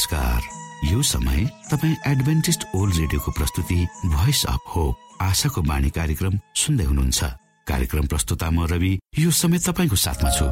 नमस्कार। 0.00 0.88
यो 0.88 1.02
समय 1.02 1.44
तपाईँ 1.70 1.94
एडभेन्टिस्ट 2.08 2.62
ओल्ड 2.74 2.94
रेडियोको 2.96 3.32
प्रस्तुति 3.36 3.74
भोइस 4.06 4.44
अफ 4.48 4.70
होप 4.76 5.18
आशाको 5.22 5.62
बाणी 5.62 5.90
कार्यक्रम 5.92 6.38
सुन्दै 6.56 6.84
हुनुहुन्छ। 6.84 7.24
कार्यक्रम 7.68 8.06
प्रस्तुता 8.08 8.48
म 8.50 8.64
रवि 8.64 8.92
यो 9.18 9.30
समय 9.30 9.58
तपाईँको 9.58 9.96
साथमा 9.96 10.30
छु। 10.36 10.46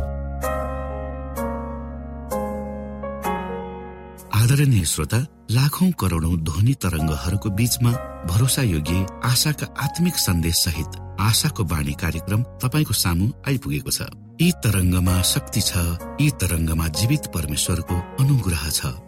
आदरणीय 4.36 4.84
श्रोता 4.84 5.20
लाखौं 5.50 5.90
करोडौं 5.96 6.36
ध्वनि 6.44 6.74
तरङ्गहरूको 6.84 7.48
बीचमा 7.56 7.92
भरोसा 8.28 8.62
योग्य 8.68 9.00
आशाका 9.24 9.72
आत्मिक 9.80 10.16
सन्देश 10.28 10.56
सहित 10.68 11.00
आशाको 11.24 11.64
बाणी 11.64 11.96
कार्यक्रम 11.96 12.44
तपाईँको 12.60 13.00
सामु 13.00 13.32
आइपुगेको 13.48 13.90
छ। 13.96 14.12
यी 14.44 14.52
तरङ्गमा 14.60 15.20
शक्ति 15.24 15.60
छ 15.64 15.72
यी 16.20 16.30
तरङ्गमा 16.36 16.94
जीवित 17.00 17.32
परमेश्वरको 17.32 17.96
अनुग्रह 18.20 18.70
छ। 18.70 19.07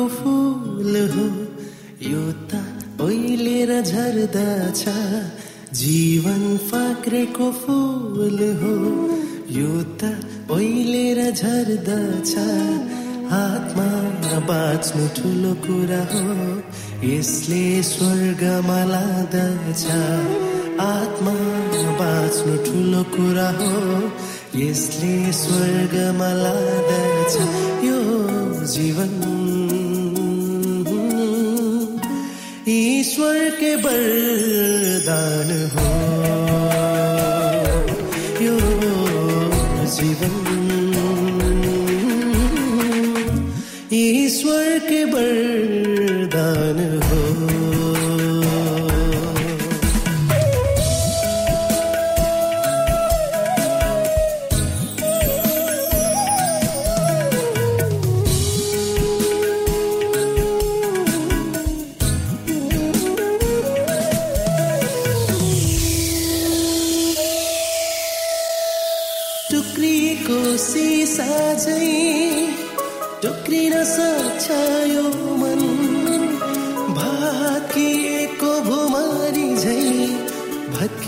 फक्रेको 0.00 0.08
फुल 0.08 0.96
हो 1.12 1.24
यो 2.08 2.20
त 2.50 3.00
ओइलेर 3.04 3.70
झर्दछ 3.82 4.84
जीवन 5.80 6.56
फक्रेको 6.68 7.50
फुल 7.60 8.38
हो 8.60 8.72
यो 9.56 9.72
त 10.00 10.12
ओइलेर 10.56 11.20
झर्दछ 11.30 12.32
हातमा 13.32 13.88
बाँच्नु 14.48 15.06
ठुलो 15.16 15.52
कुरा 15.66 16.02
हो 16.12 16.24
यसले 17.06 17.62
स्वर्गमा 17.82 18.80
लाँदछ। 18.84 19.84
आत्मा 20.80 21.34
बाँच्नु 22.00 22.56
ठुलो 22.64 23.02
कुरा 23.16 23.48
हो 23.60 24.00
यसले 24.60 25.14
स्वर्गमा 25.42 26.32
लाँदछ। 26.42 27.36
यो 27.84 27.98
जीवन 28.74 29.12
ईश्वर 33.10 33.38
के 33.50 33.74
वरदान 33.76 35.50
हो। 35.72 36.19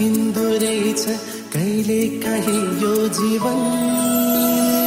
सकिँदो 0.02 0.46
रहेछ 0.62 1.04
कहिले 1.52 2.00
काहीँ 2.22 2.62
यो 2.82 2.94
जीवन। 3.18 4.81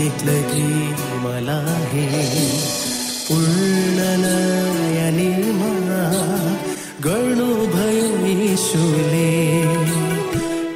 वेगळी 0.00 1.18
मला 1.22 1.58
हे 1.92 2.04
पूर्णनय 3.28 4.98
निर्मला 5.16 6.04
गर्नुभयो 7.04 8.08
यीशुले 8.26 9.30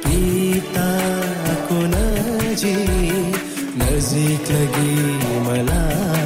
पिताको 0.05 1.79
नजिक 1.93 2.85
लगी 4.51 4.93
मलाई 5.47 6.24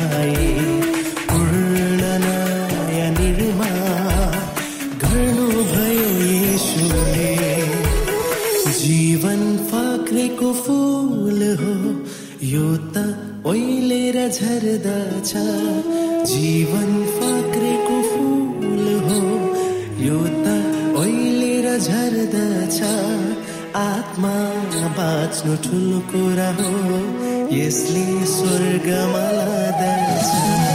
झर्दछ 14.28 15.32
जीवन 16.32 16.90
फाक्रेको 17.16 17.98
फुल 18.10 18.86
हो। 19.06 19.22
यो 20.06 20.20
त 20.44 20.56
ओइलेर 21.02 21.68
झर्दछ 21.78 22.80
आत्मा 23.80 24.36
बाँच्नु 24.98 25.56
ठुलो 25.66 26.00
कुरा 26.12 26.50
हो 26.60 27.00
यसले 27.56 28.08
स्वर्गमा 28.36 29.26
लाँदछ। 29.38 30.69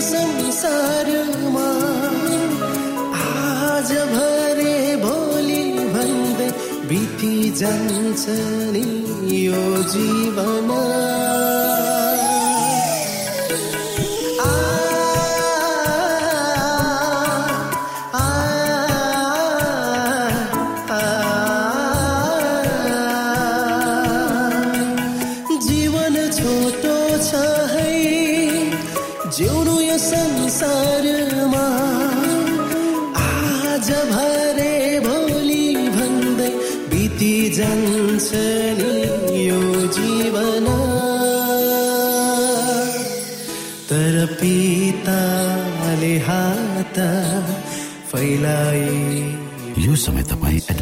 संसारमा। 0.00 1.68
आज 3.24 3.92
भरे 4.12 4.96
भोलि 4.96 5.64
भन्दै 5.94 6.50
बिति 6.88 7.34
जान्छ 7.60 8.24
नि 8.74 8.86
यो 9.46 9.64
जीवन 9.94 10.70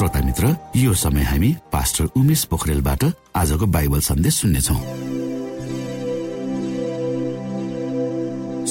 श्रोता 0.00 0.20
मित्र 0.24 0.56
यो 0.76 0.92
समय 0.96 1.22
हामी 1.22 1.48
पास्टर 1.72 2.04
उमेश 2.16 2.44
पोखरेलबाट 2.50 3.02
आजको 3.36 3.66
बाइबल 3.66 4.00
सन्देश 4.00 4.34
सुन्नेछौ। 4.34 4.76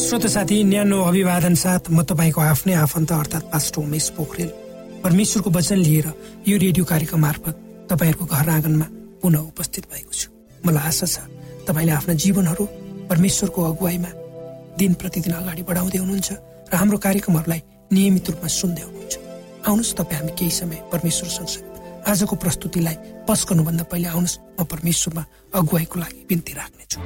श्रोत 0.04 0.26
साथी 0.26 0.58
न्यानो 0.64 1.02
अभिवादन 1.04 1.56
साथ 1.56 1.94
म 1.94 2.02
तपाईँको 2.02 2.42
आफ्नै 2.42 2.74
आफन्त 2.82 3.12
अर्थात् 3.14 3.46
पास्टर 3.54 3.82
उमेश 3.82 4.10
पोखरेल। 4.18 4.50
परमेश्वरको 5.06 5.50
वचन 5.54 5.78
लिएर 5.78 6.08
यो 6.50 6.58
रेडियो 6.58 6.86
कार्यक्रम 6.90 7.22
मार्फत 7.22 7.56
तपाईँहरूको 7.94 8.26
घर 8.26 8.50
आँगनमा 8.50 8.88
पुनः 9.22 9.40
उपस्थित 9.54 9.86
भएको 9.94 10.12
छु। 10.12 10.34
मलाई 10.66 10.88
आशा 10.90 11.06
छ 11.06 11.30
तपाईँले 11.70 11.94
आफ्ना 11.94 12.14
जीवनहरू 12.26 12.66
परमेश्वरको 13.06 13.70
अगुवाईमा 13.70 14.12
दिन 14.82 14.94
प्रतिदिन 14.98 15.34
अगाडि 15.46 15.62
बढाउँदै 15.62 15.98
हुनुहुन्छ 16.02 16.30
र 16.74 16.74
हाम्रो 16.74 16.98
कार्यक्रमहरूलाई 16.98 17.62
नियमित 17.94 18.30
रूपमा 18.30 18.50
सुन्दै 18.50 18.82
हुनुहुन्छ। 18.82 19.19
आउनुहोस् 19.70 19.96
तपाईँ 20.00 20.20
हामी 20.20 20.34
केही 20.34 20.52
समय 20.52 20.80
परमेश्वर 20.92 21.30
सँगसँगै 21.30 21.68
आजको 22.10 22.36
प्रस्तुतिलाई 22.42 22.98
पस 23.28 23.40
गर्नुभन्दा 23.50 23.84
पहिले 23.92 24.08
आउनुहोस् 24.10 24.40
म 24.58 24.64
परमेश्वरमा 24.66 25.24
अगुवाईको 25.54 25.96
लागि 26.00 26.22
बिन्ती 26.30 26.54
राख्नेछु। 26.58 27.00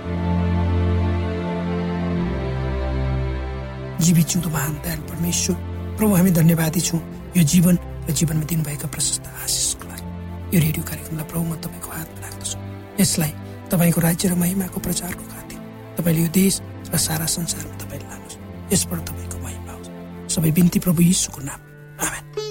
जीवित 4.04 4.28
जिउँदो 4.28 4.50
महान 4.50 4.74
दयालु 4.84 5.04
परमेश्वर 5.12 5.56
प्रभु 5.98 6.14
हामी 6.16 6.32
धन्यवादी 6.32 6.82
छौँ। 6.88 7.02
यो 7.38 7.44
जीवन 7.44 7.76
र 8.08 8.12
जीवनमा 8.12 8.46
दिनुभएका 8.52 8.88
प्रशस्त 8.92 9.26
आशिषको 9.44 9.86
लागि। 9.88 10.08
यो 10.54 10.60
रेडियो 10.60 10.84
कार्यक्रमलाई 10.84 11.28
प्रभु 11.32 11.44
म 11.44 11.56
तपाईँको 11.64 11.90
हातमा 11.90 12.20
राख्दछु। 12.24 12.58
यसलाई 13.00 13.32
तपाईँको 13.72 14.00
राज्य 14.02 14.30
र 14.30 14.36
महिमाको 14.44 14.80
प्रचारको 14.80 15.24
खातिर 15.24 15.60
तपाईँले 15.98 16.22
यो 16.22 16.30
देश 16.36 16.54
र 16.92 16.98
सारा 17.00 17.26
संसारमा 17.26 17.76
तपाईँले 17.80 18.06
लानुहोस्। 18.12 18.38
यसबाट 18.74 19.00
तपाईँको 19.10 19.38
महिमा 19.40 19.72
होस्। 19.72 20.36
सबै 20.36 20.52
बिन्ती 20.52 20.80
प्रभु 20.84 21.02
यीशुको 21.02 21.42
नाम 21.48 21.60
आमेन। 22.04 22.43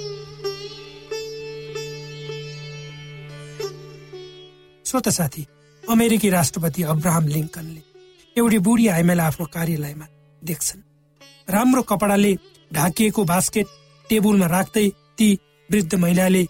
श्रोता 4.92 5.10
साथी 5.10 5.46
अमेरिकी 5.82 6.30
राष्ट्रपति 6.30 6.82
अब्राहम 6.92 7.26
लिङ्कनले 7.26 7.82
एउटी 8.36 8.58
बुढी 8.58 8.88
आइमालाई 8.88 9.26
आफ्नो 9.26 9.46
कार्यालयमा 9.46 10.06
देख्छन्। 10.42 10.80
राम्रो 11.48 11.82
कपडाले 11.82 12.32
ढाकिएको 12.70 13.24
बास्केट 13.24 13.66
टेबुलमा 14.10 14.46
राख्दै 14.46 14.88
ती 15.18 15.28
वृद्ध 15.68 15.94
महिलाले 15.94 16.44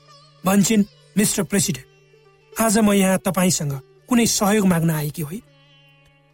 भन्छन् 0.44 0.84
मिस्टर 1.16 1.42
प्रेसिडेन्ट 1.44 2.60
आज 2.60 2.78
म 2.78 2.92
यहाँ 2.92 3.18
तपाईँसँग 3.22 3.78
कुनै 4.10 4.26
सहयोग 4.26 4.66
माग्न 4.66 4.90
आएकी 4.90 5.22
होइन। 5.22 5.42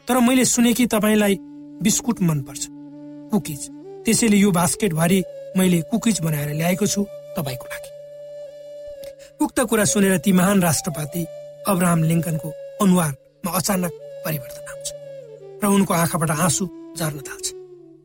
तर 0.08 0.19
मैले 0.25 0.44
सुने 0.46 0.72
कि 0.72 0.87
तपाईँलाई 0.88 1.37
बिस्कुट 1.84 2.22
मनपर्छ 2.25 2.66
कुकिज। 3.32 3.69
त्यसैले 4.05 4.37
यो 4.38 4.50
बास्केटभरि 4.56 5.22
मैले 5.56 5.81
कुकिज 5.93 6.20
बनाएर 6.25 6.56
ल्याएको 6.56 6.87
छु 6.87 7.05
तपाईँको 7.37 7.66
लागि। 7.69 7.90
उक्त 9.44 9.60
कुरा 9.60 9.84
सुनेर 9.84 10.16
ती 10.19 10.32
महान 10.32 10.62
राष्ट्रपति 10.62 11.26
अब्राहम 11.69 12.03
लिङ्कनको 12.10 12.48
अनुहारमा 12.82 13.51
अचानक 13.58 13.93
परिवर्तन 14.25 14.65
आउँछ 14.72 14.89
र 15.63 15.67
उनको 15.77 15.94
आँखाबाट 15.94 16.31
आँसु 16.31 16.65
झर्न 16.98 17.19
थाल्छ। 17.29 17.46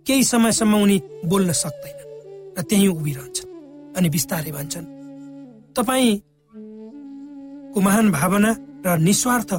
केही 0.07 0.23
समयसम्म 0.23 0.73
उनी 0.83 0.97
बोल्न 1.31 1.51
सक्दैनन् 1.63 2.11
र 2.57 2.61
त्यही 2.69 2.87
उभिरहन्छन् 2.87 3.51
अनि 3.97 4.09
बिस्तारै 4.15 4.51
भन्छन् 4.51 4.87
तपाईँको 5.77 7.79
महान 7.87 8.11
भावना 8.11 8.51
र 8.85 8.97
निस्वार्थ 8.99 9.51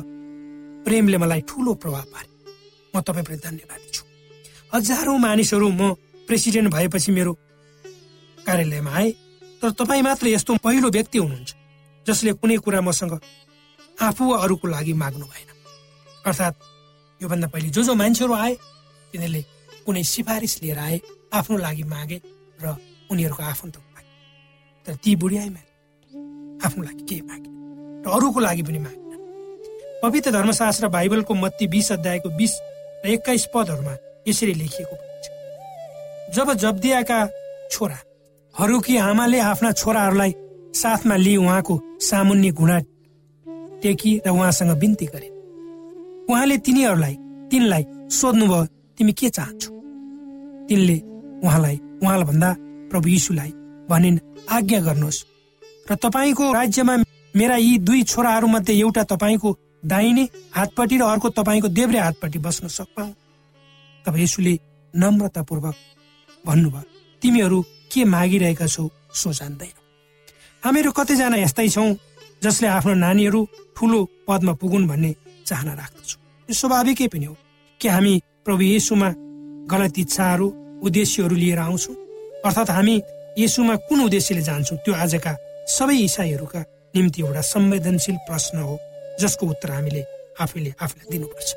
प्रेमले 0.85 1.19
मलाई 1.19 1.41
ठुलो 1.49 1.75
प्रभाव 1.83 2.05
पारे। 2.13 2.29
म 2.93 3.01
तपाईँप्रति 3.01 3.43
धन्यवादी 3.49 3.89
छु। 3.95 4.05
हजारौँ 4.75 5.19
मानिसहरू 5.19 5.69
म 5.71 5.97
प्रेसिडेन्ट 6.29 6.73
भएपछि 6.75 7.13
मेरो 7.13 7.33
कार्यालयमा 8.39 8.93
आए 8.93 9.11
तर 9.63 9.71
तपाईँ 9.81 10.03
मात्र 10.03 10.27
यस्तो 10.29 10.57
पहिलो 10.61 10.91
व्यक्ति 10.91 11.19
हुनुहुन्छ 11.19 11.55
जसले 12.07 12.33
कुनै 12.37 12.57
कुरा 12.65 12.81
मसँग 12.85 13.13
आफू 13.99 14.23
वा 14.31 14.37
अरूको 14.43 14.69
लागि 14.69 14.93
माग्नु 14.93 15.27
भएन। 15.27 15.51
अर्थात् 16.27 16.57
योभन्दा 17.21 17.49
पहिले 17.49 17.69
जो 17.69 17.83
जो 17.83 17.95
मान्छेहरू 17.95 18.35
आए 18.35 18.55
तिनीहरूले 19.13 19.43
कुनै 19.87 20.03
सिफारिस 20.05 20.63
लिएर 20.63 20.79
आए 20.79 21.01
आफ्नो 21.33 21.57
लागि 21.59 21.83
मागे 21.85 22.21
र 22.59 22.77
उनीहरूको 23.11 23.43
आफन्तको 23.43 23.89
मागे। 23.95 24.13
तर 24.87 24.95
ती 24.97 25.17
बुढी 25.17 25.37
आफ्नो 25.37 26.83
लागि 26.83 27.03
के 27.05 27.17
मागे? 27.23 27.49
र 28.05 28.07
अरूको 28.11 28.41
लागि 28.41 28.63
पनि 28.63 28.79
मागे। 28.79 29.03
पवित्र 30.03 30.31
धर्मशास्त्र 30.31 30.89
बाइबलको 30.89 31.35
मत्ती 31.35 31.67
बिस 31.67 31.93
अध्यायको 31.93 32.29
बिस 32.37 32.53
र 33.05 33.09
एक्काइस 33.09 33.45
पदहरूमा 33.55 33.95
यसरी 34.29 34.55
लेखिएको 34.55 34.97
छ 35.25 35.27
जब 36.35 36.53
जब्दियाका 36.53 37.19
छोरा 37.73 37.99
हरूकी 38.55 38.97
आमाले 38.97 39.39
आफ्ना 39.41 39.71
छोराहरूलाई 39.73 40.33
साथमा 40.75 41.17
लिई 41.17 41.37
उहाँको 41.37 41.75
सामुन्ने 42.01 42.51
घुँडा 42.53 42.79
टेकी 43.85 44.11
र 44.27 44.31
उहाँसँग 44.31 44.73
बिन्ती 44.81 45.07
गरे। 45.07 45.29
उहाँले 46.33 46.57
तिनीहरूलाई 46.65 47.15
तिनलाई 47.51 47.85
सोध्नुभयो 48.11 48.65
तिमी 48.99 49.13
के 49.13 49.29
चाहन्छौ? 49.29 49.71
तिनले 50.69 50.97
उहाँलाई 51.45 51.77
उहाँलाई 52.03 52.25
भन्दा 52.25 52.51
प्रभु 52.91 53.09
यीशुलाई 53.09 53.51
भनिन् 53.91 54.19
आज्ञा 54.49 54.81
गर्नुहोस्। 54.81 55.25
र 55.91 55.95
तपाईँको 56.01 56.45
राज्यमा 56.53 56.95
मेरा 57.37 57.57
यी 57.57 57.79
दुई 57.79 58.03
छोराहरू 58.03 58.47
मध्ये 58.49 58.79
एउटा 58.81 59.03
तपाईँको 59.13 59.51
दाहिने 59.85 60.25
हातपट्टि 60.57 60.97
र 60.99 61.03
अर्को 61.05 61.29
तपाईँको 61.37 61.69
देब्रे 61.69 61.99
हातपट्टि 61.99 62.39
बस्न 62.39 62.69
सक्छौ 62.69 63.07
तब 64.05 64.17
यसुले 64.17 64.55
नम्रतापूर्वक 64.95 65.77
भन्नुभयो 66.47 66.83
तिमीहरू 67.23 67.59
के 67.93 68.05
मागिरहेका 68.05 68.67
छौ 68.67 68.89
सो 69.13 69.33
जान्दैन। 69.33 69.77
हामीहरू 70.63 70.91
कतिजना 70.93 71.37
यस्तै 71.37 71.69
छौँ। 71.69 71.93
जसले 72.45 72.69
आफ्नो 72.69 72.95
नानीहरू 73.05 73.41
ठुलो 73.77 74.01
पदमा 74.29 74.53
पुगुन् 74.61 74.89
भन्ने 74.89 75.11
चाहना 75.49 75.73
राख्दछौँ। 75.73 76.21
यो 76.49 76.55
स्वाभाविकै 76.55 77.07
पनि 77.09 77.25
हो 77.25 77.37
कि 77.81 77.89
हामी 77.89 78.15
प्रभु 78.45 78.63
येसुमा 78.63 79.09
गलत 79.73 79.99
इच्छाहरू 79.99 80.47
उद्देश्यहरू 80.85 81.37
लिएर 81.37 81.59
आउँछौँ। 81.59 81.97
अर्थात् 82.45 82.71
हामी 82.71 82.95
येसुमा 83.39 83.75
कुन 83.89 84.01
उद्देश्यले 84.05 84.43
जान्छौँ 84.43 84.79
त्यो 84.85 84.95
आजका 84.95 85.33
सबै 85.67 85.97
इसाईहरूका 86.09 86.61
निम्ति 86.95 87.23
एउटा 87.23 87.41
संवेदनशील 87.41 88.17
प्रश्न 88.29 88.59
हो 88.59 88.79
जसको 89.21 89.47
उत्तर 89.47 89.71
हामीले 89.71 90.03
आफैले 90.41 90.71
आफूलाई 90.85 91.07
दिनुपर्छ। 91.11 91.51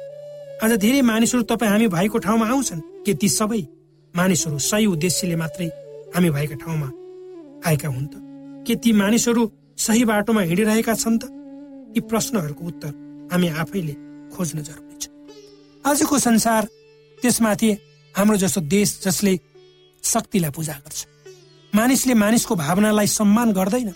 आज 0.63 0.71
धेरै 0.83 1.01
मानिसहरू 1.01 1.43
तपाईँ 1.43 1.71
हामी 1.71 1.87
भएको 1.87 2.17
ठाउँमा 2.17 2.45
आउँछन् 2.47 2.81
के 3.05 3.13
ती 3.13 3.27
सबै 3.29 3.61
मानिसहरू 4.13 4.57
सही 4.57 4.85
उद्देश्यले 4.95 5.35
मात्रै 5.35 5.67
हामी 6.15 6.29
भएका 6.29 6.55
ठाउँमा 6.63 6.89
आएका 7.67 7.87
हुन् 7.89 8.07
त? 8.07 8.13
के 8.65 8.75
ती 8.75 8.91
मानिसहरू 8.93 9.43
सही 9.77 10.03
बाटोमा 10.05 10.41
हिँडिरहेका 10.41 10.93
छन् 10.93 11.19
त? 11.21 11.23
यी 11.95 12.01
प्रश्नहरूको 12.01 12.63
उत्तर 12.65 12.91
हामी 13.31 13.47
आफैले 13.61 13.93
खोज्न 14.33 14.61
जरुरी 14.61 14.97
छ। 14.97 15.05
आजको 15.85 16.17
संसार 16.19 16.63
त्यसमाथि 17.21 17.69
हाम्रो 18.15 18.37
जस्तो 18.37 18.61
देश 18.65 18.89
जसले 19.05 19.33
शक्तिलाई 20.03 20.51
पूजा 20.51 20.73
गर्छ। 20.73 20.99
मानिसले 21.73 22.13
मानिसको 22.13 22.55
भावनालाई 22.55 23.07
सम्मान 23.07 23.51
गर्दैन। 23.53 23.93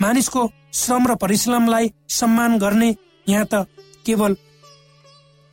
मानिसको 0.00 0.40
श्रम 0.72 1.06
र 1.06 1.14
परिश्रमलाई 1.16 1.90
सम्मान 2.10 2.58
गर्ने 2.58 2.90
यहाँ 3.26 3.46
त 3.50 3.66
केवल 4.06 4.36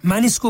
मानिसको 0.03 0.49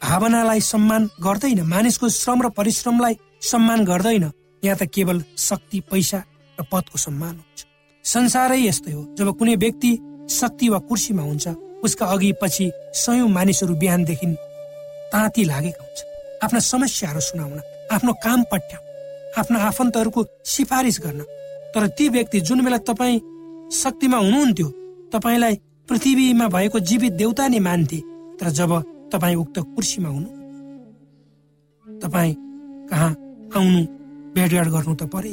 भावनालाई 0.00 0.60
सम्मान 0.62 1.10
गर्दैन 1.20 1.60
मानिसको 1.66 2.08
श्रम 2.08 2.42
र 2.42 2.48
परिश्रमलाई 2.54 3.14
सम्मान 3.42 3.84
गर्दैन। 3.84 4.30
यहाँ 4.62 4.76
त 4.78 4.86
केवल 4.86 5.22
शक्ति 5.38 5.80
पैसा 5.90 6.18
र 6.58 6.62
पदको 6.72 6.98
सम्मान 6.98 7.34
हुन्छ। 7.36 7.67
संसारै 8.08 8.60
यस्तै 8.60 8.92
हो। 8.92 9.02
जब 9.18 9.28
कुनै 9.38 9.54
व्यक्ति 9.56 9.90
शक्ति 10.30 10.68
वा 10.68 10.78
कुर्सीमा 10.88 11.22
हुन्छ 11.22 11.48
उसका 11.84 12.06
अघि 12.06 12.32
पछि 12.42 12.70
सयौं 12.94 13.28
मानिसहरू 13.28 13.74
बिहानदेखि 13.74 14.26
ताती 15.12 15.42
लागेका 15.44 15.82
हुन्छ। 15.84 15.98
आफ्ना 16.44 16.60
समस्याहरू 16.62 17.20
सुनाउन 17.20 17.60
आफ्नो 17.92 18.12
काम 18.24 18.42
पठ्याउन 18.52 18.84
आफ्ना 19.38 19.58
आफन्तहरूको 19.60 20.24
सिफारिस 20.46 20.98
गर्न। 21.04 21.20
तर 21.74 21.86
ती 21.96 22.08
व्यक्ति 22.08 22.40
जुन 22.40 22.64
बेला 22.64 22.78
तपाईँ 22.88 23.20
शक्तिमा 23.72 24.18
हुनुहुन्थ्यो 24.18 24.68
तपाईँलाई 25.12 25.54
पृथ्वीमा 25.88 26.46
भएको 26.48 26.78
जीवित 26.80 27.12
देउता 27.12 27.48
नै 27.48 27.58
मान्थे। 27.58 27.98
तर 28.38 28.48
जब 28.50 28.70
तपाईँ 29.12 29.36
उक्त 29.36 29.58
कुर्सीमा 29.74 30.08
हुनु 30.08 30.30
तपाईँ 31.86 32.34
कहाँ 32.90 33.10
आउनु 33.56 33.80
भेटघाट 34.34 34.68
गर्नु 34.68 34.94
त 34.94 35.02
परे। 35.12 35.32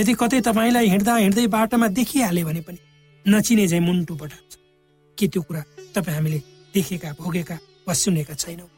यदि 0.00 0.12
कतै 0.16 0.40
तपाईँलाई 0.40 0.86
हिँड्दा 0.88 1.14
हिँड्दै 1.16 1.46
बाटोमा 1.52 1.88
देखिहाल्यो 1.92 2.46
भने 2.46 2.60
पनि 2.64 2.80
नचिने 3.26 3.66
झै 3.68 3.80
मुन्टु 3.80 4.14
पठाउँछ। 4.16 4.52
के 5.18 5.26
त्यो 5.28 5.42
कुरा 5.42 5.62
तपाईँ 5.94 6.16
हामीले 6.16 6.38
देखेका 6.74 7.10
भोगेका 7.20 7.56
वा 7.86 7.94
सुनेका 7.94 8.34
छैनौँ? 8.34 8.68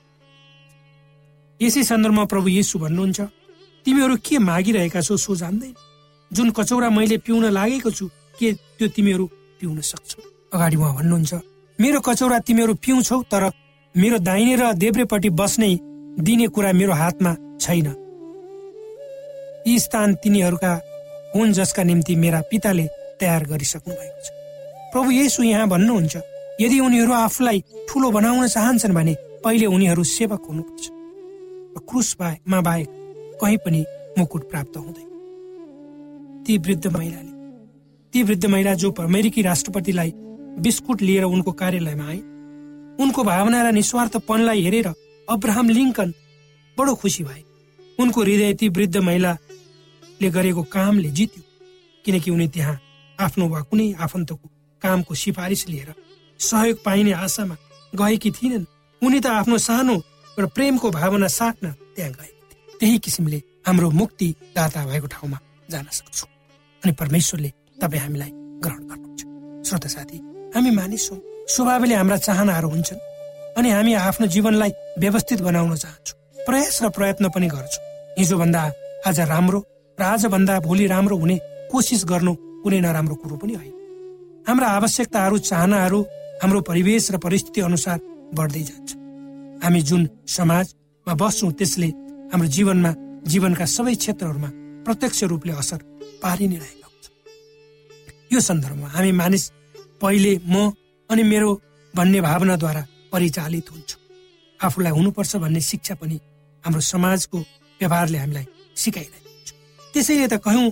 यसै 1.61 1.83
सन्दर्भमा 1.87 2.25
प्रभु 2.26 2.49
येसु 2.59 2.79
भन्नुहुन्छ 2.79 3.21
तिमीहरू 3.87 4.17
के 4.26 4.38
मागिरहेका 4.38 5.00
छौ 5.00 5.17
सो 5.17 5.35
जान्दैन। 5.37 5.75
जुन 6.31 6.50
कचौरा 6.50 6.91
मैले 6.91 7.17
पिउन 7.23 7.45
लागेको 7.55 7.91
छु 7.91 8.07
के 8.38 8.52
त्यो 8.79 8.88
तिमीहरू 8.97 9.26
पिउन 9.61 9.81
सक्छौ? 9.81 10.21
अगाडि 10.55 10.76
उहाँ 10.76 10.95
भन्नुहुन्छ 10.97 11.33
मेरो 11.79 12.00
कचौरा 12.00 12.38
तिमीहरू 12.47 12.75
पिउँछौ 12.83 13.23
तर 13.31 13.50
मेरो 13.95 14.19
दाहिने 14.19 14.55
र 14.57 14.73
देब्रेपट्टि 14.75 15.31
बस्ने 15.31 15.71
दिने 16.19 16.47
कुरा 16.50 16.73
मेरो 16.73 16.93
हातमा 16.93 17.33
छैन। 17.61 17.87
यी 19.67 19.79
स्थान 19.79 20.14
तिनीहरूका 20.23 20.73
हुन् 21.35 21.53
जसका 21.53 21.83
निम्ति 21.83 22.15
मेरा 22.17 22.41
पिताले 22.51 22.87
तयार 23.21 23.45
गरिसक्नु 23.47 23.95
भएको 23.95 24.21
छ। 24.25 24.29
प्रभु 24.93 25.11
येसु 25.11 25.43
यहाँ 25.43 25.69
भन्नुहुन्छ 25.69 26.17
यदि 26.61 26.79
उनीहरू 26.81 27.12
आफूलाई 27.12 27.61
ठुलो 27.89 28.11
बनाउन 28.11 28.47
चाहन्छन् 28.49 28.95
भने 28.95 29.15
पहिले 29.45 29.67
उनीहरू 29.67 30.03
सेवक 30.07 30.43
हुनुपर्छ। 30.49 30.89
क्रुस 31.89 32.17
मा 32.21 32.61
बाहेक 32.61 32.89
कहीँ 33.41 33.57
पनि 33.65 33.85
मुकुट 34.19 34.43
प्राप्त 34.51 34.77
हुँदैन। 34.77 35.09
ती 36.47 36.59
वृद्ध 36.59 36.87
महिलाले 36.87 37.31
ती 38.12 38.23
वृद्ध 38.23 38.45
महिला 38.47 38.75
जो 38.75 38.91
अमेरिकी 39.01 39.43
राष्ट्रपतिलाई 39.43 40.12
बिस्कुट 40.61 41.03
लिएर 41.03 41.25
उनको 41.25 41.53
कार्यालयमा 41.53 42.07
आए 42.07 42.21
उनको 43.01 43.25
भावना 43.25 43.62
र 43.62 43.73
निस्वार्थपनलाई 43.73 44.62
हेरेर 44.62 44.89
अब्राहम 45.29 45.69
लिङ्कन 45.71 46.12
बडो 46.77 46.95
खुसी 46.95 47.25
भए। 47.25 47.43
उनको 47.99 48.21
हृदय 48.21 48.53
ती 48.55 48.69
वृद्ध 48.69 48.97
महिलाले 50.23 50.31
गरेको 50.31 50.62
कामले 50.62 51.11
जित्यो। 51.11 51.43
किनकि 52.05 52.31
उनी 52.31 52.49
त्यहाँ 52.49 52.81
आफ्नो 53.19 53.49
वा 53.49 53.61
कुनै 53.71 53.95
आफन्तको 53.99 54.47
कामको 54.83 55.14
सिफारिस 55.14 55.69
लिएर 55.69 55.95
सहयोग 56.41 56.83
पाइने 56.85 57.12
आशामा 57.14 57.57
गएकी 57.95 58.31
थिएनन् 58.31 58.67
उनी 59.02 59.19
त 59.21 59.26
आफ्नो 59.26 59.59
सानो 59.59 59.95
र 60.38 60.47
प्रेमको 60.47 60.91
भावना 60.91 61.29
साट्न 61.29 61.67
त्यहाँ 61.97 62.12
थिए 62.12 62.79
त्यही 62.79 62.99
किसिमले 62.99 63.38
हाम्रो 63.67 63.91
मुक्ति 63.91 64.29
दाता 64.55 64.87
भएको 64.87 65.07
ठाउँमा 65.07 65.38
जान 65.71 65.87
सक्छौँ। 65.91 66.31
अनि 66.83 66.93
परमेश्वरले 66.93 67.50
तपाईँ 67.83 68.02
हामीलाई 68.02 68.31
ग्रहण 68.62 68.83
गर्नुहुन्छ। 68.91 69.23
श्रोता 69.67 69.88
साथी 69.88 70.19
हामी 70.55 70.71
मानिस 70.71 71.09
हौ। 71.12 71.17
स्वभावले 71.55 71.95
हाम्रा 71.95 72.17
चाहनाहरू 72.17 72.69
हुन्छन्। 72.69 73.00
अनि 73.59 73.69
हामी 73.71 73.93
आफ्नो 73.95 74.26
जीवनलाई 74.26 74.71
व्यवस्थित 74.99 75.41
बनाउन 75.43 75.75
चाहन्छौँ। 75.76 76.19
प्रयास 76.47 76.83
र 76.83 76.88
प्रयत्न 76.91 77.29
पनि 77.35 77.47
गर्छौँ। 77.55 77.85
हिजोभन्दा 78.19 78.62
आज 79.07 79.21
राम्रो 79.21 79.61
र 80.02 80.04
आजभन्दा 80.04 80.54
भोलि 80.61 80.87
राम्रो 80.90 81.16
हुने 81.16 81.37
कोसिस 81.71 82.02
गर्नु 82.11 82.32
कुनै 82.62 82.78
नराम्रो 82.82 83.14
कुरो 83.23 83.37
पनि 83.38 83.54
होइन। 83.54 83.75
हाम्रा 84.49 84.68
आवश्यकताहरू 84.78 85.37
चाहनाहरू 85.49 85.99
हाम्रो 86.42 86.61
परिवेश 86.66 87.11
र 87.14 87.16
परिस्थिति 87.23 87.61
अनुसार 87.62 87.99
बढ्दै 88.35 88.62
जान्छ। 88.68 88.90
हामी 89.62 89.80
जुन 89.88 90.02
समाजमा 90.26 91.14
बस्छौँ 91.14 91.52
त्यसले 91.54 91.88
हाम्रो 92.35 92.49
जीवनमा 92.56 92.92
जीवनका 93.30 93.66
सबै 93.76 93.94
क्षेत्रहरूमा 94.02 94.50
प्रत्यक्ष 94.85 95.23
रूपले 95.30 95.52
असर 95.62 95.80
पारि 96.23 96.47
नै 96.50 96.59
रहेको 96.59 96.88
हुन्छ। 96.90 97.06
यो 98.32 98.40
सन्दर्भमा 98.49 98.88
हामी 98.99 99.12
मानिस 99.23 99.44
पहिले 100.02 100.32
म 100.50 100.75
अनि 101.11 101.23
मेरो 101.23 101.50
भन्ने 101.94 102.21
भावनाद्वारा 102.26 102.82
परिचालित 103.12 103.66
हुन्छ। 103.71 103.90
आफूलाई 104.61 104.92
हुनुपर्छ 104.99 105.32
भन्ने 105.44 105.61
शिक्षा 105.71 105.94
पनि 106.02 106.16
हाम्रो 106.64 106.82
समाजको 106.92 107.38
व्यवहारले 107.80 108.18
हामीलाई 108.18 108.47
सिकाइरहेको 108.82 109.22
त्यसैले 109.93 110.27
त 110.29 110.41
कयौँ 110.45 110.71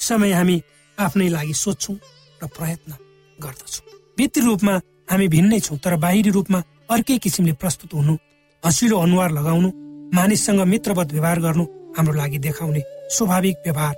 समय 0.00 0.32
हामी 0.32 0.56
आफ्नै 0.98 1.28
लागि 1.28 1.54
सोध्छौँ 1.54 1.96
र 2.40 2.46
प्रयत्न 2.56 2.92
गर्दछौँ। 3.38 3.84
भित्री 4.18 4.42
रूपमा 4.46 4.74
हामी 5.10 5.26
भिन्नै 5.34 5.60
छौँ 5.60 5.78
तर 5.84 5.96
बाहिरी 6.04 6.30
रूपमा 6.30 6.58
अर्कै 6.94 7.18
किसिमले 7.24 7.52
प्रस्तुत 7.62 7.94
हुनु 7.94 8.14
हँसिलो 8.62 8.96
अनुहार 8.98 9.30
लगाउनु 9.38 9.68
मानिससँग 10.14 10.60
मित्रवत 10.72 11.12
व्यवहार 11.12 11.38
गर्नु 11.40 11.64
हाम्रो 11.96 12.14
लागि 12.14 12.38
देखाउने 12.38 12.82
स्वाभाविक 13.16 13.56
व्यवहार 13.66 13.94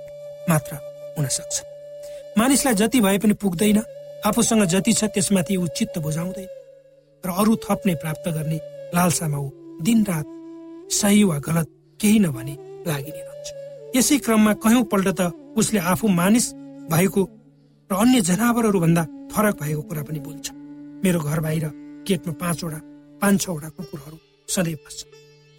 मात्र 0.49 0.73
हुन 1.17 1.27
सक्छ। 1.37 1.55
मानिसलाई 2.37 2.75
जति 2.75 2.99
भए 3.01 3.17
पनि 3.17 3.33
पुग्दैन 3.41 3.79
आफूसँग 4.25 4.63
जति 4.73 4.93
छ 4.93 5.03
त्यसमाथि 5.13 5.55
ऊ 5.57 5.67
चित्त 5.77 5.99
बुझाउँदैन 6.05 6.49
र 7.23 7.29
अरू 7.41 7.55
थप्ने 7.63 7.93
प्राप्त 8.01 8.29
गर्ने 8.35 8.59
लालसामा 8.95 9.37
ऊ 9.37 9.49
दिनरात 9.85 10.27
सही 10.93 11.23
वा 11.23 11.37
गलत 11.47 11.67
केही 11.99 12.19
नभने 12.19 12.55
लागि 12.87 13.11
नै 13.11 13.21
रहन्छ। 13.21 13.47
यसै 13.95 14.17
क्रममा 14.25 14.53
कयौँ 14.63 14.83
पल्ट 14.91 15.07
त 15.19 15.21
उसले 15.59 15.79
आफू 15.91 16.07
मानिस 16.19 16.45
भएको 16.91 17.21
र 17.89 17.93
अन्य 18.03 18.21
जनावरहरू 18.29 18.79
भन्दा 18.85 19.03
फरक 19.31 19.55
भएको 19.61 19.81
कुरा 19.89 20.03
पनि 20.07 20.19
बोल्छ। 20.25 20.47
मेरो 21.03 21.19
घर 21.19 21.39
बाहिर 21.45 21.65
गेटमा 22.07 22.33
पाँचवटा 22.41 22.79
पाँच 23.21 23.35
छवटा 23.41 23.69
कुकुरहरू 23.77 24.17
सधैँ 24.49 24.75
बस्छ। 24.83 24.99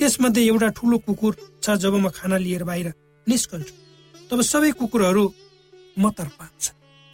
त्यसमध्ये 0.00 0.42
एउटा 0.46 0.68
ठुलो 0.76 0.96
कुकुर 1.06 1.32
छ 1.62 1.66
जब 1.82 1.94
म 1.96 2.08
खाना 2.12 2.36
लिएर 2.36 2.64
बाहिर 2.68 2.88
निस्कन्छु 3.26 3.74
तब 4.28 4.40
सबै 4.52 4.70
कुकुरहरू 4.80 5.24
म 5.96 6.10
तर्फ 6.12 6.38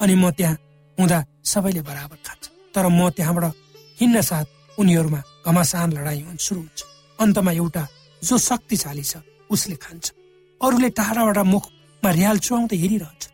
अनि 0.01 0.15
म 0.15 0.31
त्यहाँ 0.35 0.57
हुँदा 0.99 1.19
सबैले 1.45 1.83
बराबर 1.87 2.19
खान्छ। 2.27 2.45
तर 2.75 2.87
म 2.89 3.11
त्यहाँबाट 3.15 3.45
हिँड्न 3.99 4.21
साथ 4.21 4.47
उनीहरूमा 4.81 5.21
घमासान 5.47 5.89
लडाइँ 5.93 6.37
सुरु 6.37 6.61
हुन्छ। 6.61 6.81
अन्तमा 7.19 7.53
एउटा 7.53 7.85
जो 8.23 8.39
शक्तिशाली 8.39 9.05
छ 9.05 9.23
उसले 9.51 9.77
खान्छ। 9.79 10.07
अरूले 10.63 10.89
टाढाबाट 10.99 11.39
मुखमा 11.53 12.11
रिहाल 12.19 12.39
चुहाउँदै 12.39 12.77
हेरिरहन्छ 12.83 13.25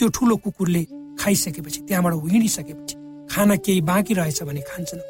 त्यो 0.00 0.06
ठुलो 0.16 0.36
कुकुरले 0.44 0.82
खाइसकेपछि 1.20 1.80
त्यहाँबाट 1.88 2.14
हिँडिसकेपछि 2.32 2.94
खाना 3.32 3.54
केही 3.64 3.80
बाँकी 3.90 4.12
रहेछ 4.14 4.42
भने 4.48 4.62
खान्छन्। 4.70 5.02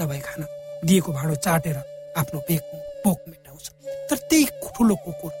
नभए 0.00 0.20
खाना 0.28 0.46
दिएको 0.88 1.10
भाँडो 1.12 1.34
चाटेर 1.44 1.76
आफ्नो 2.16 2.38
पेक 2.48 2.62
पोक 3.04 3.18
मेटाउँछ। 3.28 3.66
तर 4.08 4.16
त्यही 4.28 4.44
ठुलो 4.74 4.94
कुकुर 5.04 5.32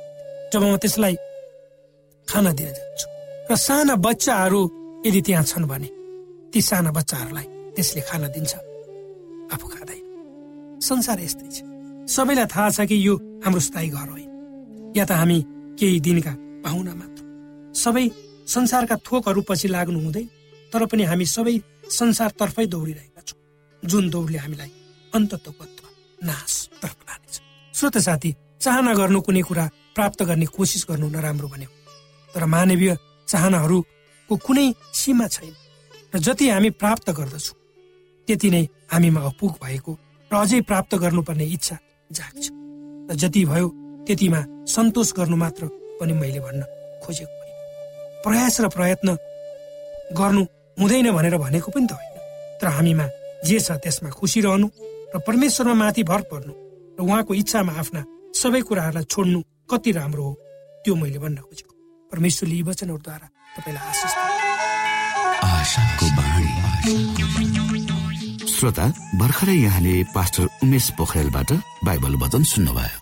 जब 0.52 0.62
म 0.62 0.76
त्यसलाई 0.76 1.14
खाना 2.28 2.50
दिन 2.52 2.68
जान्छु 2.76 3.06
र 3.48 3.56
साना 3.56 3.94
बच्चाहरू 3.96 4.60
यदि 5.06 5.20
त्यहाँ 5.26 5.44
छन् 5.50 5.66
भने 5.72 5.88
ती 6.52 6.60
साना 6.60 6.90
बच्चाहरूलाई 6.92 7.46
त्यसले 7.74 8.00
खाना 8.08 8.28
दिन्छ। 8.34 8.52
आफू 9.52 9.66
खाँदैन। 9.72 10.04
संसार 10.80 11.18
यस्तै 11.20 11.48
छ। 11.48 11.58
सबैलाई 12.12 12.46
थाहा 12.52 12.68
छ 12.76 12.78
कि 12.84 12.96
यो 13.06 13.14
हाम्रो 13.44 13.60
स्थायी 13.68 13.88
घर 13.88 14.08
होइन 14.12 14.30
या 14.96 15.04
त 15.08 15.12
हामी 15.16 15.38
केही 15.78 16.00
दिनका 16.00 16.32
पाहुना 16.64 16.94
मात्र। 16.94 17.22
सबै 17.74 18.04
संसारका 18.46 18.96
थोकहरू 19.06 19.40
पछि 19.48 19.68
लाग्नु 19.68 19.98
हुँदैन 20.00 20.26
तर 20.72 20.86
पनि 20.86 21.02
हामी 21.04 21.26
सबै 21.26 21.56
संसारतर्फै 21.90 22.66
दौडिरहेका 22.66 23.22
छौँ। 23.22 23.38
जुन 23.82 24.10
दौडले 24.10 24.38
हामीलाई 24.38 24.70
अन्तत्वत्व 25.12 25.84
नाशतर्फ 26.24 26.98
लानेछ। 27.08 27.34
श्रोत 27.74 27.98
साथी 27.98 28.30
चाहना 28.60 28.92
गर्नु 28.94 29.20
कुनै 29.20 29.42
कुरा 29.42 29.64
प्राप्त 29.94 30.22
गर्ने 30.22 30.46
कोसिस 30.46 30.86
गर्नु 30.88 31.08
नराम्रो 31.08 31.48
भन्यो। 31.48 31.70
तर 32.34 32.44
मानवीय 32.46 32.96
चाहनाहरूको 33.28 34.34
कुनै 34.36 34.66
सीमा 34.94 35.26
छैन। 35.28 35.54
र 36.14 36.18
जति 36.18 36.48
हामी 36.48 36.70
प्राप्त 36.70 37.10
गर्दछौँ 37.10 37.56
त्यति 38.28 38.48
नै 38.50 38.64
हामीमा 38.92 39.20
अपुग 39.20 39.52
भएको 39.64 39.92
र 40.30 40.34
अझै 40.36 40.60
प्राप्त 40.60 40.94
गर्नुपर्ने 40.94 41.44
इच्छा 41.44 41.76
जाग्छ। 42.10 42.44
र 43.10 43.14
जति 43.16 43.44
भयो 43.44 43.68
त्यतिमा 44.06 44.40
सन्तोष 44.74 45.08
गर्नु 45.18 45.36
मात्र 45.36 45.62
पनि 46.00 46.12
मैले 46.20 46.40
भन्न 46.46 46.62
खोजेको 47.02 47.34
होइन। 47.40 47.54
प्रयास 48.24 48.54
र 48.60 48.68
प्रयत्न 48.68 49.08
गर्नु 50.18 50.42
हुँदैन 50.78 51.08
भनेर 51.16 51.36
भनेको 51.38 51.70
पनि 51.74 51.86
त 51.86 51.92
होइन। 51.92 52.16
तर 52.60 52.66
हामीमा 52.76 53.06
जे 53.46 53.58
छ 53.60 53.68
त्यसमा 53.82 54.10
खुसी 54.18 54.40
रहनु 54.46 54.66
र 55.14 55.16
परमेश्वरमा 55.26 55.74
माथि 55.74 56.02
भर 56.10 56.22
पर्नु 56.30 56.52
र 56.98 57.00
उहाँको 57.02 57.32
इच्छामा 57.34 57.72
आफ्ना 57.80 58.00
सबै 58.32 58.60
कुराहरूलाई 58.68 59.06
छोड्नु 59.12 59.40
कति 59.70 59.90
राम्रो 59.98 60.22
हो 60.24 60.32
त्यो 60.84 60.94
मैले 60.94 61.18
भन्न 61.18 61.38
खोजेको। 61.42 61.74
परमेश्वरले 62.12 62.54
यी 62.54 62.62
वचनहरूद्वारा 62.62 63.26
तपाईँलाई 63.56 63.94
श्रोता 68.54 68.86
भर्खरै 69.18 69.56
यहाँले 69.58 69.94
पास्टर 70.14 70.44
उमेश 70.62 70.86
पोखरेलबाट 70.98 71.50
बाइबल 71.84 72.14
वचन 72.22 72.42
सुन्नुभयो। 72.52 73.01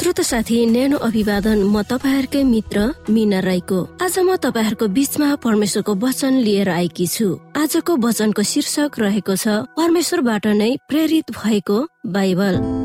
श्रोत 0.00 0.20
साथी 0.20 0.58
न्यानो 0.66 0.96
अभिवादन। 0.96 1.58
म 1.68 1.82
तपाईँहरूकै 1.84 2.42
मित्र 2.44 3.04
मिना 3.12 3.40
राईको। 3.44 4.00
आज 4.00 4.18
म 4.24 4.36
तपाईँहरूको 4.40 4.86
बीचमा 4.96 5.28
परमेश्वरको 5.44 5.92
वचन 5.94 6.40
लिएर 6.40 6.68
आएकी 6.72 7.06
छु। 7.06 7.28
आजको 7.52 7.96
वचनको 8.00 8.42
शीर्षक 8.42 8.96
रहेको 8.96 9.36
छ 9.36 9.68
परमेश्वरबाट 9.76 10.46
नै 10.56 10.72
प्रेरित 10.88 11.36
भएको 11.36 11.78
बाइबल। 12.16 12.79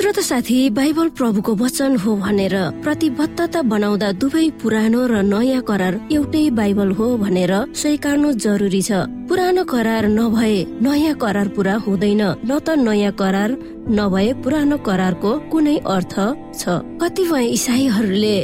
श्रोत 0.00 0.18
साथी 0.18 0.58
बाइबल 0.72 1.08
प्रभुको 1.12 1.54
वचन 1.60 1.96
हो 2.00 2.14
भनेर 2.16 2.54
प्रतिबद्धता 2.84 3.60
बनाउँदा 3.62 4.10
दुवै 4.16 4.48
पुरानो 4.56 5.00
र 5.12 5.20
नयाँ 5.22 5.60
करार 5.68 5.94
एउटै 6.08 6.44
बाइबल 6.56 6.90
हो 6.96 7.06
भनेर 7.20 7.52
स्वीकार्नु 7.76 8.32
जरुरी 8.44 8.80
छ। 8.80 9.04
पुरानो 9.28 9.64
करार 9.72 10.08
नभए 10.08 10.80
नयाँ 10.80 11.14
करार 11.20 11.48
पुरा 11.52 11.74
हुँदैन 11.84 12.22
न 12.40 12.58
त 12.64 12.78
नयाँ 12.80 13.12
करार 13.12 13.50
नभए 13.92 14.32
पुरानो 14.40 14.78
करारको 14.88 15.32
कुनै 15.52 15.76
अर्थ 15.84 16.16
छ। 16.56 16.80
कतिपय 16.96 17.44
इसाईहरूले 17.52 18.36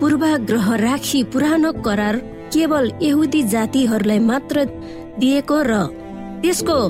पूर्वाग्रह 0.00 0.74
राखी 0.86 1.22
पुरानो 1.28 1.72
करार 1.84 2.16
केवल 2.56 2.90
यहुदी 3.02 3.42
जातिहरूलाई 3.52 4.18
मात्र 4.32 4.64
दिएको 5.20 5.62
र 5.62 5.72
त्यसको 6.40 6.80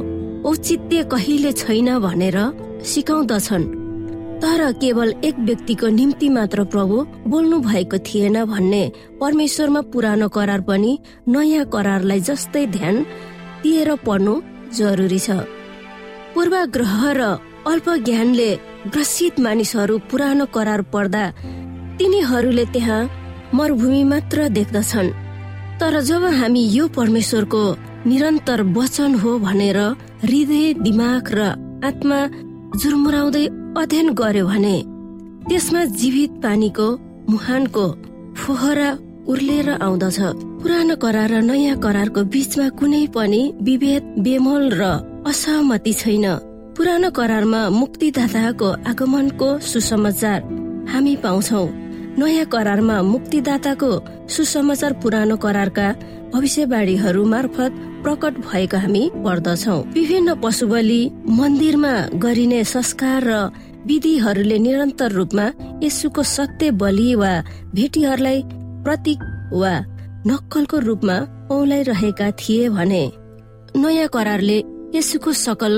औचित्य 0.48 1.10
कहिले 1.10 1.52
छैन 1.58 1.98
भनेर 1.98 2.38
सिकाउँदछन्। 2.86 3.81
तर 4.42 4.60
केवल 4.72 5.14
एक 5.24 5.38
व्यक्तिको 5.38 5.88
निम्ति 5.88 6.28
मात्र 6.28 6.64
प्रभु 6.64 6.96
बोल्नु 7.30 7.58
भएको 7.60 7.98
थिएन 7.98 8.44
भन्ने 8.44 8.82
परमेश्वरमा 9.20 9.80
पुरानो 9.92 10.28
करार 10.28 10.60
पनि 10.68 10.98
नयाँ 11.28 11.64
करारलाई 11.74 12.20
जस्तै 12.20 12.66
ध्यान 12.66 12.96
दिएर 13.62 13.94
पढ्नु 14.06 14.34
जरुरी 14.78 15.18
छ। 15.18 15.30
पूर्वाग्रह 16.34 17.12
र 17.12 17.22
अल्प 17.70 17.88
ज्ञानले 18.06 18.50
ग्रसित 18.92 19.40
मानिसहरू 19.40 19.98
पुरानो 20.10 20.46
करार 20.56 20.82
पढ्दा 20.92 21.24
तिनीहरूले 21.98 22.64
त्यहाँ 22.74 23.00
मरुभूमि 23.54 24.02
मात्र 24.04 24.48
देख्दछन्। 24.58 25.14
तर 25.80 26.00
जब 26.00 26.24
हामी 26.40 26.62
यो 26.68 26.88
परमेश्वरको 26.98 27.64
निरन्तर 28.06 28.62
वचन 28.76 29.14
हो 29.14 29.38
भनेर 29.38 29.78
हृदय 30.26 30.72
दिमाग 30.82 31.34
र 31.34 31.40
आत्मा 31.86 32.18
झुरमुराउँदै 32.78 33.46
अध्ययन 33.72 34.08
गर्यो 34.12 34.46
भने 34.46 34.76
त्यसमा 35.48 35.84
जीवित 35.96 36.30
पानीको 36.42 36.86
मुहानको 37.32 37.84
फोहरा 38.36 38.90
उर्लेर 39.32 39.68
आउँदछ। 39.80 40.18
पुरानो 40.60 40.96
करार 41.00 41.30
र 41.32 41.40
नयाँ 41.40 41.80
करारको 41.80 42.20
बीचमा 42.28 42.68
कुनै 42.76 43.06
पनि 43.16 43.42
विभेद 43.64 44.02
बेमोल 44.24 44.64
र 44.76 44.82
असहमति 45.24 45.92
छैन। 45.92 46.26
पुरानो 46.76 47.10
करारमा 47.16 47.60
मुक्तिदाताको 47.70 48.68
आगमनको 48.90 49.48
सुसमाचार 49.64 50.40
हामी 50.92 51.14
पाउँछौ। 51.24 51.64
नयाँ 52.20 52.46
करारमा 52.52 52.96
मुक्तिदाताको 53.02 53.90
सुसमाचार 54.28 54.92
पुरानो 55.02 55.36
करारका 55.44 55.88
भविष्यवाणीहरू 56.34 57.24
मार्फत 57.24 57.72
प्रकट 58.02 58.38
भएको 58.46 58.76
हामी 58.76 59.02
पढ्दछौ 59.24 59.76
विभिन्न 59.94 60.34
पशु 60.42 60.66
बलि 60.66 61.02
मन्दिरमा 61.38 61.92
गरिने 62.24 62.62
संस्कार 62.64 63.24
र 63.24 63.50
विधिहरूले 63.86 64.58
निरन्तर 64.58 65.10
रूपमा 65.12 65.46
यसुको 65.82 66.22
सत्य 66.22 66.70
बलि 66.82 67.14
वा 67.14 67.32
भेटीहरूलाई 67.74 68.42
प्रतीक 68.84 69.18
वा 69.52 69.74
नक्कलको 70.26 70.78
रूपमा 70.78 71.16
औलाइरहेका 71.50 72.30
थिए 72.40 72.68
भने 72.68 73.04
नयाँ 73.76 74.08
करारले 74.08 74.58
यसुको 74.94 75.32
सकल 75.32 75.74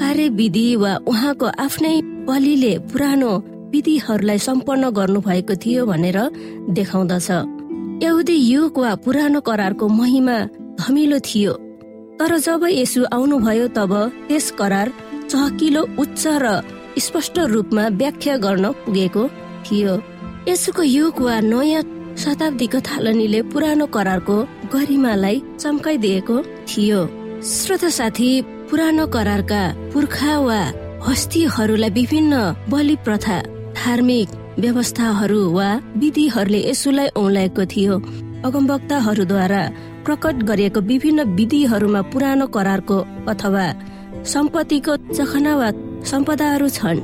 कार्यविधि 0.00 0.66
वा 0.76 0.92
उहाँको 1.06 1.46
आफ्नै 1.64 1.94
बलिले 2.28 2.72
पुरानो 2.90 3.30
विधिहरूलाई 3.72 4.38
सम्पन्न 4.38 4.90
गर्नु 4.90 5.20
भएको 5.20 5.54
थियो 5.62 5.86
भनेर 5.86 6.18
देखाउँदछ। 6.70 7.30
युग 8.30 8.78
वा 8.78 8.94
पुरानो 9.04 9.40
करारको 9.40 9.88
महिमा 9.88 10.36
धमिलो 10.80 11.18
थियो। 11.18 11.52
तर 12.20 12.36
जब 12.38 12.64
यसु 12.70 13.04
आउनुभयो 13.12 13.66
तब 13.76 13.92
त्यस 14.28 14.50
करार 14.58 14.92
चहकिलो 15.30 15.82
उच्च 15.98 16.22
र 16.42 16.46
स्पष्ट 16.98 17.38
रूपमा 17.52 17.86
व्याख्या 18.00 18.36
गर्न 18.44 18.70
पुगेको 18.84 19.22
थियो। 19.66 19.94
यसुको 20.48 20.82
युग 20.82 21.20
वा 21.20 21.40
नयाँ 21.42 21.82
शताब्दीको 22.22 22.80
थालनीले 22.88 23.40
पुरानो 23.50 23.86
करारको 23.96 24.36
गरिमालाई 24.74 25.42
चम्काइदिएको 25.58 26.36
थियो। 26.70 27.00
श्रोत 27.42 27.84
साथी 27.98 28.30
पुरानो 28.70 29.06
करारका 29.16 29.62
पुर्खा 29.92 30.38
वा 30.38 30.60
हस्तीहरूलाई 31.08 31.90
विभिन्न 31.98 32.34
बलि 32.70 32.96
प्रथा 33.04 33.38
धार्मिक 33.74 34.28
व्यवस्थाहरू 34.62 35.40
वा 35.50 35.68
विधिहरूले 35.98 36.60
यसुलाई 36.70 37.08
औलाएको 37.18 37.64
थियो। 37.74 37.98
अगमवक्ताहरूद्वारा 38.44 39.62
प्रकट 40.04 40.42
गरिएको 40.48 40.80
विभिन्न 40.90 41.22
विधिहरूमा 41.36 42.00
पुरानो 42.12 42.46
करारको 42.56 42.98
अथवा 43.28 43.66
सम्पत्तिको 44.32 44.96
चखना 45.12 45.52
वा 45.56 45.68
सम्पदाहरू 46.04 46.68
छन्। 46.78 47.00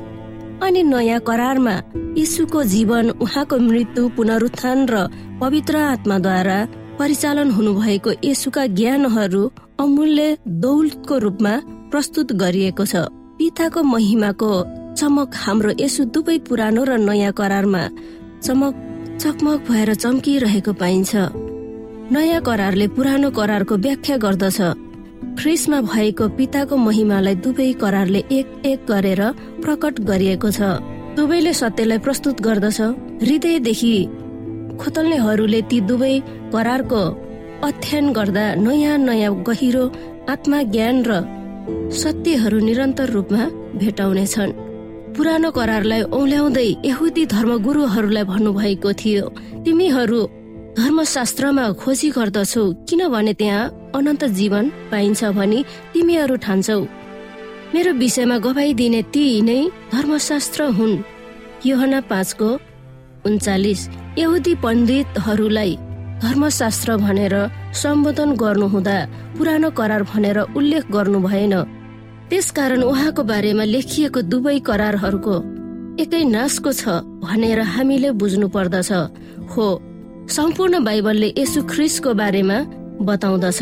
अनि 0.63 0.81
नयाँ 0.83 1.19
करारमा 1.27 1.75
यीशुको 2.17 2.63
जीवन 2.73 3.09
उहाँको 3.23 3.57
मृत्यु 3.59 4.09
पुनरुत्थान 4.17 4.79
र 4.89 4.95
पवित्र 5.41 5.75
आत्माद्वारा 5.93 6.57
परिचालन 6.99 7.51
हुनुभएको 7.51 8.11
यसुका 8.25 8.65
ज्ञानहरू 8.77 9.43
अमूल्य 9.79 10.37
दौलतको 10.63 11.17
रूपमा 11.17 11.53
प्रस्तुत 11.91 12.33
गरिएको 12.43 12.85
छ। 12.85 12.95
पिताको 13.39 13.83
महिमाको 13.83 14.51
चमक 14.99 15.29
हाम्रो 15.35 15.71
यसु 15.79 16.05
दुवै 16.13 16.37
पुरानो 16.47 16.83
र 16.83 16.97
नयाँ 17.01 17.33
करारमा 17.33 17.83
चमक 18.45 18.73
चकमक 19.21 19.59
भएर 19.69 19.93
चम्किरहेको 19.93 20.73
पाइन्छ। 20.73 21.11
नयाँ 22.09 22.41
करारले 22.41 22.87
पुरानो 22.97 23.29
करारको 23.29 23.75
व्याख्या 23.77 24.15
गर्दछ। 24.17 24.59
ख्रिसमा 25.37 25.79
भएको 25.85 26.25
पिताको 26.37 26.75
महिमालाई 26.77 27.35
दुवै 27.45 27.67
करारले 27.77 28.21
एक 28.31 28.65
एक 28.65 28.79
गरेर 28.89 29.21
प्रकट 29.61 29.99
गरिएको 30.09 30.49
छ। 30.49 30.59
दुवैले 31.13 31.53
सत्यलाई 31.53 31.99
प्रस्तुत 32.01 32.41
गर्दछ। 32.41 32.79
हृदयदेखि 33.21 33.93
खोतल्नेहरूले 34.81 35.61
ती 35.69 35.77
दुवै 35.85 36.15
करारको 36.49 37.03
अध्ययन 37.61 38.05
गर्दा 38.17 38.45
नयाँ 38.65 38.97
नयाँ 38.97 39.33
गहिरो 39.47 39.85
आत्मा 40.33 40.59
ज्ञान 40.73 40.97
र 41.05 41.11
सत्यहरू 41.93 42.57
निरन्तर 42.59 43.09
रूपमा 43.13 43.43
भेटाउनेछन्। 43.77 44.70
पुरानो 45.15 45.49
करारलाई 45.51 46.01
औल्याउँदै 46.17 46.67
यहुदी 46.85 47.23
धर्मगुरुहरूलाई 47.35 48.23
भन्नुभएको 48.31 48.91
थियो 49.01 49.25
तिमीहरू 49.65 50.19
धर्मशास्त्रमा 50.79 51.65
खोजी 51.81 52.09
गर्दछौ 52.17 52.63
किनभने 52.87 53.33
त्यहाँ 53.39 53.91
अनन्त 53.97 54.23
जीवन 54.39 54.65
पाइन्छ 54.91 55.21
भनी 55.37 55.59
तिमीहरू 55.93 56.35
ठान्छौ। 56.45 56.79
मेरो 57.73 57.91
विषयमा 58.01 58.37
गवाई 58.45 58.73
दिने 58.79 59.01
ती 59.13 59.23
नै 59.47 59.59
धर्मशास्त्र 59.93 60.61
हुन्। 60.77 61.03
योहना 61.65 61.99
पाँचको 62.11 62.49
उन्चालिस 63.27 63.81
यहुदी 64.17 64.53
पण्डितहरूलाई 64.63 65.73
धर्मशास्त्र 66.23 66.89
भनेर 67.03 67.35
सम्बोधन 67.81 68.29
गर्नुहुँदा 68.41 68.97
पुरानो 69.37 69.69
करार 69.79 70.03
भनेर 70.11 70.37
उल्लेख 70.57 70.83
गर्नु 70.95 71.19
भएन। 71.27 71.53
त्यसकारण 72.31 72.81
उहाँको 72.87 73.23
बारेमा 73.27 73.63
लेखिएको 73.67 74.21
दुवै 74.31 74.59
करारहरूको 74.63 75.35
एकै 75.99 76.21
नाशको 76.31 76.71
छ 76.71 76.83
भनेर 77.23 77.59
हामीले 77.73 78.11
बुझ्नु 78.15 78.47
पर्दछ। 78.47 78.91
हो 79.51 79.65
सम्पूर्ण 80.31 80.79
बाइबलले 80.87 81.29
यसु 81.37 81.59
ख्रिसको 81.71 82.13
बारेमा 82.21 82.57
बताउँदछ। 83.03 83.59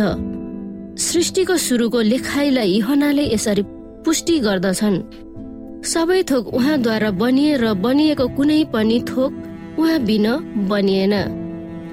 सृष्टिको 1.01 1.55
सुरुको 1.57 1.99
लेखाइलाई 2.11 2.69
इहनाले 2.77 3.25
यसरी 3.33 3.63
पुष्टि 4.05 4.37
गर्दछन्। 4.45 4.97
सबै 5.89 6.21
थोक 6.29 6.53
उहाँद्वारा 6.53 7.11
बनिए 7.17 7.57
र 7.57 7.73
बनिएको 7.73 8.25
कुनै 8.37 8.61
पनि 8.69 8.97
थोक 9.09 9.31
उहाँ 9.81 9.99
बिन 10.05 10.25
बनिएन। 10.69 11.15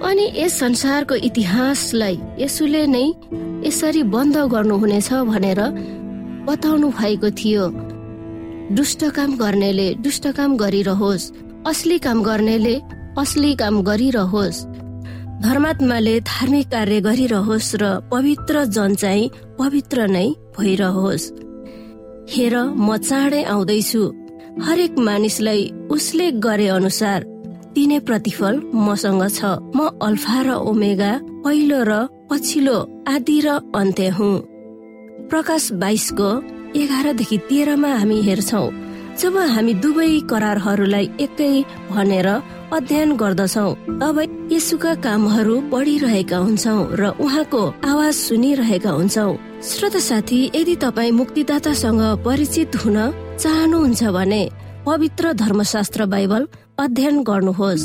अनि 0.05 0.25
यस 0.37 0.61
संसारको 0.61 1.15
इतिहासलाई 1.25 2.17
यसुले 2.45 2.87
नै 2.87 3.07
यसरी 3.65 4.03
बन्द 4.15 4.37
गर्नुहुनेछ 4.53 5.11
भनेर 5.33 5.61
बताउनु 6.47 6.89
भएको 6.99 7.31
थियो। 7.39 7.65
दुष्ट 8.77 9.05
काम 9.17 9.37
गर्नेले 9.37 9.89
दुष्ट 10.05 10.27
काम 10.37 10.57
गरिरहोस् 10.57 11.31
असली 11.67 11.99
काम 11.99 12.23
गर्नेले 12.23 12.75
असली 13.19 13.55
काम 13.55 13.81
गरिरहोस्। 13.83 14.65
धर्मात्माले 15.43 16.19
धार्मिक 16.21 16.67
कार्य 16.73 17.01
गरिरहोस् 17.01 17.75
र 17.83 17.85
पवित्र 18.13 18.65
जन 18.77 18.95
चाहिँ 18.95 19.31
पवित्र 19.59 20.07
नै 20.07 20.27
भइरहोस्। 20.59 21.31
हेर 22.33 22.55
म 22.77 22.97
चाँडै 22.99 23.43
आउँदैछु। 23.45 24.03
हरेक 24.65 24.99
मानिसलाई 24.99 25.63
उसले 25.91 26.31
गरे 26.47 26.69
अनुसार 26.69 27.25
दिने 27.75 27.99
प्रतिफल 28.09 28.55
मसँग 28.75 29.23
छ। 29.29 29.41
म 29.77 29.89
अल्फा 30.03 30.39
र 30.43 30.49
ओमेगा 30.65 31.13
पहिलो 31.45 31.81
र 31.85 31.93
पछिल्लो 32.31 32.79
आदि 33.09 33.39
र 33.47 33.49
अन्त्य 33.77 34.09
हुँ। 34.19 34.56
प्रकाश 35.31 35.65
बाइसको 35.83 36.29
एघारदेखि 36.81 37.39
तेह्रमा 37.49 37.89
हामी 37.99 38.19
हेर्छौ 38.23 38.65
जब 39.21 39.37
हामी 39.55 39.73
दुवै 39.85 40.09
करारहरूलाई 40.31 41.07
एकै 41.21 41.55
भनेर 41.91 42.29
अध्ययन 42.77 43.11
गर्दछौ 43.17 43.69
तब 44.03 44.17
यसुका 44.53 44.93
कामहरू 45.07 45.55
पढिरहेका 45.73 46.39
हुन्छौ 46.39 46.77
र 47.01 47.03
उहाँको 47.25 47.63
आवाज 47.91 48.15
सुनिरहेका 48.19 48.91
हुन्छौ। 48.91 49.31
श्रोत 49.71 49.97
साथी 50.09 50.41
यदि 50.55 50.75
तपाईँ 50.85 51.17
मुक्तिदातासँग 51.21 52.03
परिचित 52.27 52.77
हुन 52.85 52.99
चाहनुहुन्छ 53.43 54.03
भने 54.19 54.43
पवित्र 54.87 55.33
धर्मशास्त्र 55.43 56.07
बाइबल 56.13 56.49
अध्ययन 56.79 57.23
गर्नुहोस्। 57.23 57.85